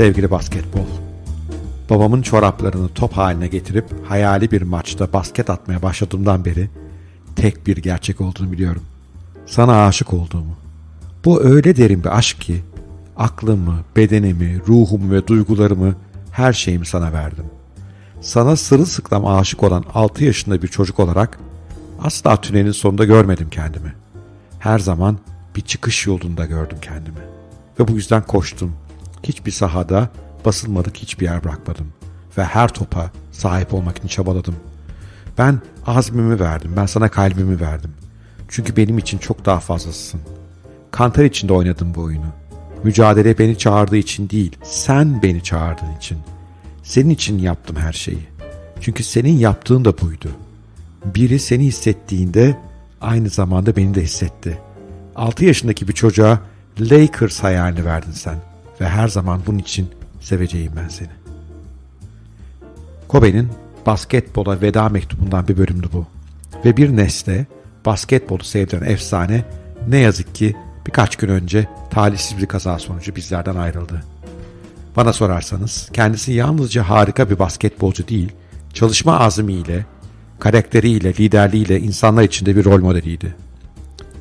[0.00, 0.86] Sevgili basketbol.
[1.90, 6.70] Babamın çoraplarını top haline getirip hayali bir maçta basket atmaya başladığımdan beri
[7.36, 8.82] tek bir gerçek olduğunu biliyorum.
[9.46, 10.56] Sana aşık olduğumu.
[11.24, 12.62] Bu öyle derin bir aşk ki
[13.16, 15.94] aklımı, bedenimi, ruhumu ve duygularımı
[16.32, 17.44] her şeyimi sana verdim.
[18.20, 21.38] Sana sırılsıklam aşık olan 6 yaşında bir çocuk olarak
[22.02, 23.94] asla tünelin sonunda görmedim kendimi.
[24.58, 25.18] Her zaman
[25.56, 27.20] bir çıkış yolunda gördüm kendimi.
[27.80, 28.72] Ve bu yüzden koştum.
[29.22, 30.08] Hiçbir sahada
[30.44, 31.86] basılmadık hiçbir yer bırakmadım.
[32.38, 34.56] Ve her topa sahip olmak için çabaladım.
[35.38, 37.90] Ben azmimi verdim, ben sana kalbimi verdim.
[38.48, 40.20] Çünkü benim için çok daha fazlasısın.
[40.90, 42.26] Kantar içinde oynadım bu oyunu.
[42.84, 46.18] Mücadele beni çağırdığı için değil, sen beni çağırdığın için.
[46.82, 48.28] Senin için yaptım her şeyi.
[48.80, 50.30] Çünkü senin yaptığın da buydu.
[51.04, 52.56] Biri seni hissettiğinde
[53.00, 54.58] aynı zamanda beni de hissetti.
[55.16, 56.40] 6 yaşındaki bir çocuğa
[56.80, 58.49] Lakers hayalini verdin sen
[58.80, 61.08] ve her zaman bunun için seveceğim ben seni.
[63.08, 63.48] Kobe'nin
[63.86, 66.06] basketbola veda mektubundan bir bölümdü bu.
[66.64, 67.46] Ve bir nesle
[67.86, 69.44] basketbolu sevdiren efsane
[69.88, 74.02] ne yazık ki birkaç gün önce talihsiz bir kaza sonucu bizlerden ayrıldı.
[74.96, 78.32] Bana sorarsanız kendisi yalnızca harika bir basketbolcu değil,
[78.74, 79.86] çalışma azmiyle,
[80.38, 83.34] karakteriyle, liderliğiyle insanlar içinde bir rol modeliydi.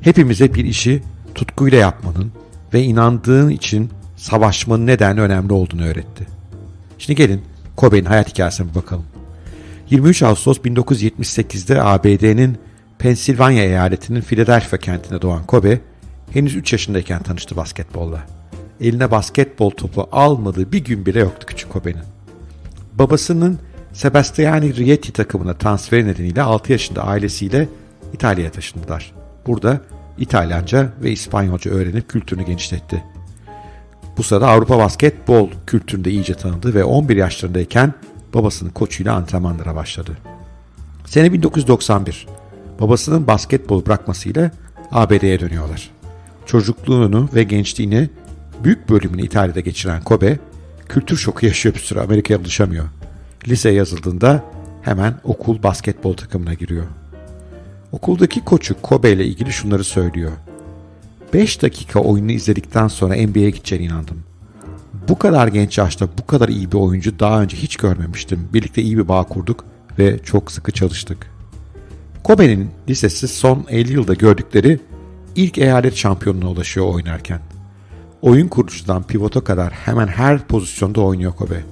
[0.00, 1.02] Hepimize bir işi
[1.34, 2.32] tutkuyla yapmanın
[2.74, 6.26] ve inandığın için savaşmanın neden önemli olduğunu öğretti.
[6.98, 7.42] Şimdi gelin
[7.76, 9.04] Kobe'nin hayat hikayesine bir bakalım.
[9.90, 12.58] 23 Ağustos 1978'de ABD'nin
[12.98, 15.80] Pensilvanya eyaletinin Philadelphia kentinde doğan Kobe,
[16.30, 18.26] henüz 3 yaşındayken tanıştı basketbolla.
[18.80, 22.02] Eline basketbol topu almadığı bir gün bile yoktu küçük Kobe'nin.
[22.94, 23.58] Babasının
[23.92, 27.68] Sebastiani Rieti takımına transferi nedeniyle 6 yaşında ailesiyle
[28.12, 29.12] İtalya'ya taşındılar.
[29.46, 29.80] Burada
[30.18, 33.04] İtalyanca ve İspanyolca öğrenip kültürünü genişletti.
[34.16, 37.94] Bu sırada Avrupa basketbol kültüründe iyice tanıdı ve 11 yaşlarındayken
[38.34, 40.18] babasının koçuyla antrenmanlara başladı.
[41.06, 42.26] Sene 1991.
[42.80, 44.50] Babasının basketbol bırakmasıyla
[44.92, 45.90] ABD'ye dönüyorlar.
[46.46, 48.08] Çocukluğunu ve gençliğini
[48.64, 50.38] büyük bölümünü İtalya'da geçiren Kobe,
[50.88, 52.84] kültür şoku yaşıyor bir süre Amerika'ya alışamıyor.
[53.48, 54.44] Liseye yazıldığında
[54.82, 56.84] hemen okul basketbol takımına giriyor.
[57.92, 60.32] Okuldaki koçu Kobe ile ilgili şunları söylüyor.
[61.32, 64.16] 5 dakika oyunu izledikten sonra NBA'ye gideceğine inandım.
[65.08, 68.48] Bu kadar genç yaşta bu kadar iyi bir oyuncu daha önce hiç görmemiştim.
[68.54, 69.64] Birlikte iyi bir bağ kurduk
[69.98, 71.30] ve çok sıkı çalıştık.
[72.24, 74.80] Kobe'nin lisesi son 50 yılda gördükleri
[75.36, 77.40] ilk eyalet şampiyonuna ulaşıyor oynarken.
[78.22, 81.64] Oyun kurucudan pivota kadar hemen her pozisyonda oynuyor Kobe.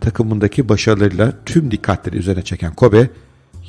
[0.00, 3.10] Takımındaki başarılarıyla tüm dikkatleri üzerine çeken Kobe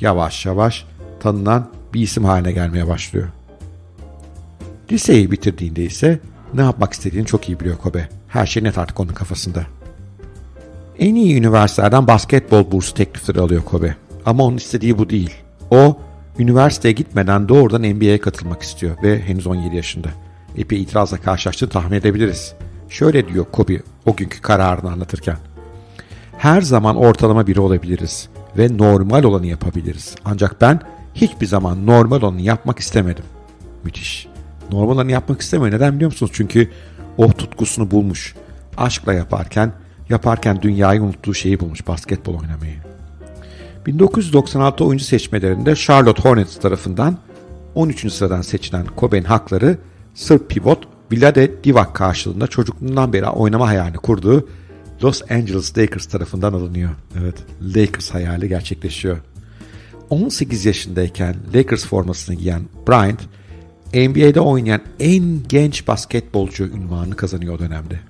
[0.00, 0.86] yavaş yavaş
[1.20, 3.28] tanınan bir isim haline gelmeye başlıyor.
[4.92, 6.20] Liseyi bitirdiğinde ise
[6.54, 8.08] ne yapmak istediğini çok iyi biliyor Kobe.
[8.28, 9.62] Her şey net artık onun kafasında.
[10.98, 13.96] En iyi üniversitelerden basketbol bursu teklifleri alıyor Kobe.
[14.26, 15.34] Ama onun istediği bu değil.
[15.70, 15.98] O,
[16.38, 20.08] üniversiteye gitmeden doğrudan NBA'ye katılmak istiyor ve henüz 17 yaşında.
[20.56, 22.54] Epey itirazla karşılaştığını tahmin edebiliriz.
[22.88, 25.36] Şöyle diyor Kobe o günkü kararını anlatırken.
[26.38, 28.28] Her zaman ortalama biri olabiliriz
[28.58, 30.14] ve normal olanı yapabiliriz.
[30.24, 30.80] Ancak ben
[31.14, 33.24] hiçbir zaman normal olanı yapmak istemedim.
[33.84, 34.33] Müthiş.
[34.72, 35.72] Normal olanı yapmak istemiyor.
[35.72, 36.32] Neden biliyor musunuz?
[36.34, 36.70] Çünkü
[37.16, 38.34] o tutkusunu bulmuş.
[38.76, 39.72] Aşkla yaparken,
[40.08, 41.86] yaparken dünyayı unuttuğu şeyi bulmuş.
[41.86, 42.74] Basketbol oynamayı.
[43.86, 47.18] 1996 oyuncu seçmelerinde Charlotte Hornets tarafından
[47.74, 48.12] 13.
[48.12, 49.78] sıradan seçilen Kobe'nin hakları
[50.14, 54.48] Sırp pivot Vlade Divac karşılığında çocukluğundan beri oynama hayalini kurduğu
[55.02, 56.90] Los Angeles Lakers tarafından alınıyor.
[57.20, 57.34] Evet,
[57.76, 59.18] Lakers hayali gerçekleşiyor.
[60.10, 63.20] 18 yaşındayken Lakers formasını giyen Bryant,
[63.94, 68.00] NBA'de oynayan en genç basketbolcu ünvanını kazanıyor o dönemde.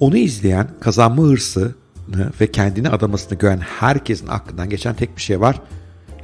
[0.00, 1.74] Onu izleyen kazanma hırsı
[2.40, 5.60] ve kendini adamasını gören herkesin aklından geçen tek bir şey var.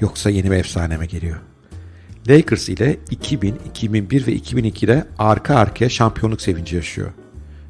[0.01, 1.41] Yoksa yeni bir efsane mi geliyor?
[2.29, 7.11] Lakers ile 2000, 2001 ve 2002'de arka arkaya şampiyonluk sevinci yaşıyor.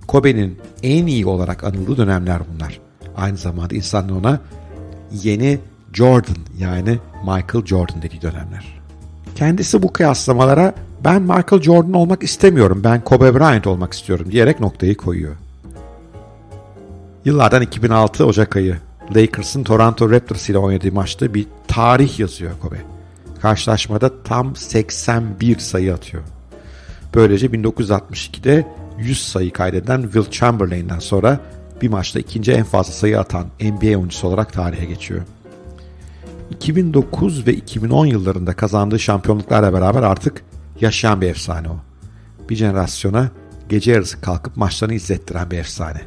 [0.07, 2.81] Kobe'nin en iyi olarak anıldığı dönemler bunlar.
[3.17, 4.41] Aynı zamanda insanlar ona
[5.23, 5.59] yeni
[5.93, 8.80] Jordan yani Michael Jordan dediği dönemler.
[9.41, 14.97] Kendisi bu kıyaslamalara ben Michael Jordan olmak istemiyorum, ben Kobe Bryant olmak istiyorum diyerek noktayı
[14.97, 15.37] koyuyor.
[17.25, 18.77] Yıllardan 2006 Ocak ayı
[19.17, 22.77] Lakers'ın Toronto Raptors ile oynadığı maçta bir tarih yazıyor Kobe.
[23.43, 26.23] Karşılaşmada tam 81 sayı atıyor.
[27.15, 28.67] Böylece 1962'de
[28.99, 31.41] 100 sayı kaydeden Will Chamberlain'den sonra
[31.83, 35.23] bir maçta ikinci en fazla sayı atan NBA oyuncusu olarak tarihe geçiyor.
[36.51, 40.43] 2009 ve 2010 yıllarında kazandığı şampiyonluklarla beraber artık
[40.81, 41.77] yaşayan bir efsane o.
[42.49, 43.31] Bir jenerasyona
[43.69, 46.01] gece yarısı kalkıp maçlarını izlettiren bir efsane.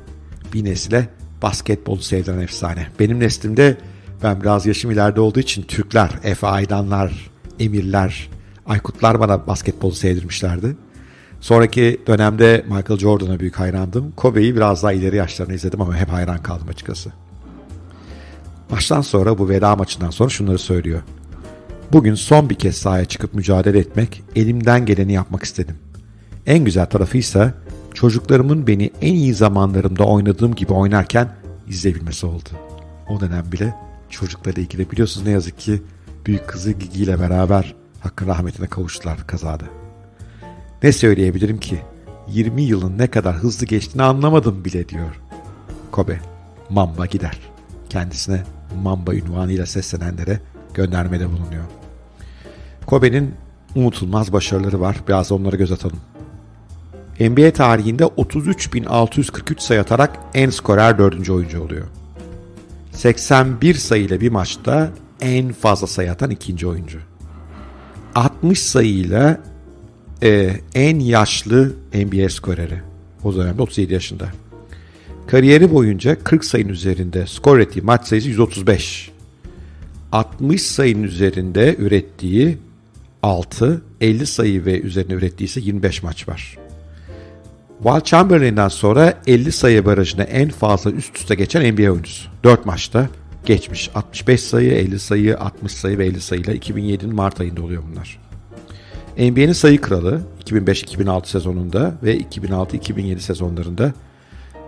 [0.54, 1.10] bir nesile
[1.42, 2.88] basketbolu sevdiren efsane.
[3.00, 3.78] Benim neslimde
[4.24, 8.30] ben biraz yaşım ileride olduğu için Türkler, Efe Aydanlar, Emirler,
[8.66, 10.76] Aykutlar bana basketbolu sevdirmişlerdi.
[11.42, 14.12] Sonraki dönemde Michael Jordan'a büyük hayrandım.
[14.16, 17.12] Kobe'yi biraz daha ileri yaşlarını izledim ama hep hayran kaldım açıkçası.
[18.72, 21.02] Maçtan sonra bu veda maçından sonra şunları söylüyor.
[21.92, 25.76] Bugün son bir kez sahaya çıkıp mücadele etmek, elimden geleni yapmak istedim.
[26.46, 27.54] En güzel tarafı ise
[27.94, 31.30] çocuklarımın beni en iyi zamanlarımda oynadığım gibi oynarken
[31.68, 32.50] izleyebilmesi oldu.
[33.10, 33.74] O dönem bile
[34.10, 35.82] çocuklarla ilgili biliyorsunuz ne yazık ki
[36.26, 39.66] büyük kızı Gigi ile beraber hakkın rahmetine kavuştular kazada.
[40.84, 41.80] Ne söyleyebilirim ki?
[42.28, 45.20] 20 yılın ne kadar hızlı geçtiğini anlamadım bile diyor.
[45.92, 46.20] Kobe,
[46.70, 47.53] Mamba gider.
[47.94, 48.44] Kendisine
[48.84, 50.40] Mamba ünvanıyla seslenenlere
[50.74, 51.64] göndermede bulunuyor.
[52.86, 53.34] Kobe'nin
[53.76, 54.98] unutulmaz başarıları var.
[55.08, 56.00] Biraz onlara göz atalım.
[57.20, 61.30] NBA tarihinde 33.643 sayı atarak en skorer 4.
[61.30, 61.88] oyuncu oluyor.
[62.92, 64.90] 81 sayıyla bir maçta
[65.22, 67.00] en fazla sayı atan ikinci oyuncu.
[68.16, 69.38] 60 sayıyla
[70.24, 72.82] e, en yaşlı NBA skoreri.
[73.24, 74.43] O dönemde 37 yaşında.
[75.28, 79.12] Kariyeri boyunca 40 sayının üzerinde skor ettiği maç sayısı 135.
[80.12, 82.58] 60 sayının üzerinde ürettiği
[83.24, 86.58] 6, 50 sayı ve üzerine ürettiği ise 25 maç var.
[87.78, 92.30] Walt Chamberlain'den sonra 50 sayı barajına en fazla üst üste geçen NBA oyuncusu.
[92.44, 93.10] 4 maçta
[93.46, 93.90] geçmiş.
[93.96, 98.20] 65 sayı, 50 sayı, 60 sayı ve 50 sayıyla 2007'nin Mart ayında oluyor bunlar.
[99.18, 103.94] NBA'nin sayı kralı 2005-2006 sezonunda ve 2006-2007 sezonlarında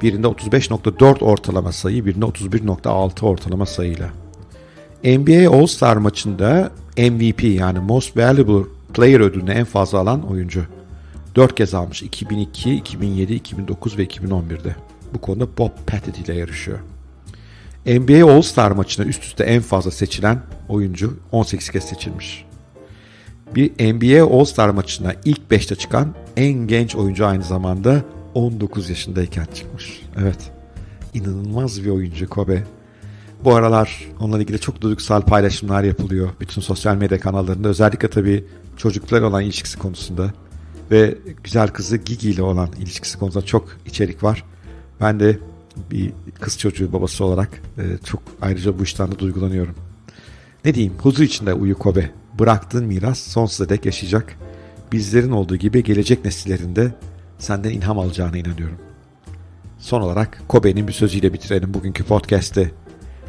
[0.06, 4.10] birinde 35.4 ortalama sayı, birinde 31.6 ortalama sayıyla.
[5.04, 10.66] NBA All-Star maçında MVP yani Most Valuable Player ödülünü en fazla alan oyuncu.
[11.36, 14.75] 4 kez almış 2002, 2007, 2009 ve 2011'de.
[15.13, 16.80] Bu konuda Bob Pettit ile yarışıyor.
[17.86, 22.46] NBA All-Star maçına üst üste en fazla seçilen oyuncu 18 kez seçilmiş.
[23.56, 28.04] Bir NBA All-Star maçına ilk 5'te çıkan en genç oyuncu aynı zamanda
[28.36, 30.02] 19 yaşındayken çıkmış.
[30.18, 30.52] Evet.
[31.14, 32.64] İnanılmaz bir oyuncu Kobe.
[33.44, 36.30] Bu aralar onunla ilgili çok duygusal paylaşımlar yapılıyor.
[36.40, 38.46] Bütün sosyal medya kanallarında özellikle tabii
[38.78, 40.34] çocuklar olan ilişkisi konusunda
[40.92, 44.44] ve güzel kızı Gigi ile olan ilişkisi konusunda çok içerik var.
[45.02, 45.40] Ben de
[45.92, 49.76] bir kız çocuğu babası olarak e, çok ayrıca bu işten de duygulanıyorum.
[50.66, 52.12] Ne diyeyim huzur içinde uyu Kobe.
[52.40, 54.36] Bıraktığın miras sonsuza dek yaşayacak.
[54.92, 56.92] Bizlerin olduğu gibi gelecek nesillerinde
[57.40, 58.78] senden ilham alacağına inanıyorum.
[59.80, 62.72] Son olarak Kobe'nin bir sözüyle bitirelim bugünkü podcast'te.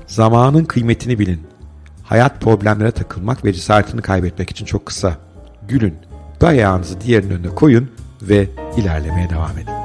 [0.07, 1.43] Zamanın kıymetini bilin.
[2.03, 5.17] Hayat problemlere takılmak ve cesaretini kaybetmek için çok kısa.
[5.69, 5.95] Gülün,
[6.41, 7.91] bir ayağınızı diğerinin önüne koyun
[8.23, 9.76] ve ilerlemeye devam edin.